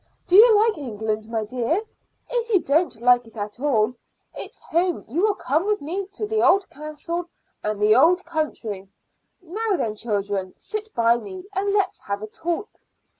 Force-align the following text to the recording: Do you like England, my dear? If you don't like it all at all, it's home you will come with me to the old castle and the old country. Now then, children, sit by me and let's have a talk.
Do 0.25 0.35
you 0.35 0.55
like 0.57 0.79
England, 0.79 1.29
my 1.29 1.45
dear? 1.45 1.79
If 2.27 2.51
you 2.51 2.59
don't 2.59 2.99
like 3.01 3.27
it 3.27 3.37
all 3.37 3.43
at 3.43 3.59
all, 3.59 3.93
it's 4.33 4.59
home 4.59 5.05
you 5.07 5.21
will 5.21 5.35
come 5.35 5.67
with 5.67 5.79
me 5.79 6.07
to 6.13 6.25
the 6.25 6.41
old 6.41 6.67
castle 6.71 7.29
and 7.63 7.79
the 7.79 7.93
old 7.95 8.25
country. 8.25 8.89
Now 9.43 9.77
then, 9.77 9.95
children, 9.95 10.55
sit 10.57 10.91
by 10.95 11.17
me 11.17 11.45
and 11.53 11.69
let's 11.71 12.01
have 12.01 12.23
a 12.23 12.27
talk. 12.27 12.71